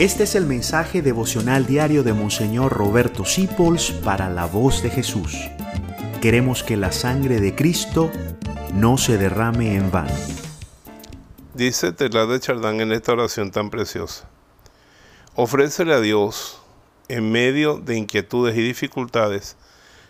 [0.00, 5.36] Este es el mensaje devocional diario de Monseñor Roberto Sipols para la voz de Jesús.
[6.22, 8.10] Queremos que la sangre de Cristo
[8.72, 10.14] no se derrame en vano.
[11.52, 14.26] Dice Tela de Chardán en esta oración tan preciosa.
[15.34, 16.62] Ofrécele a Dios,
[17.08, 19.58] en medio de inquietudes y dificultades,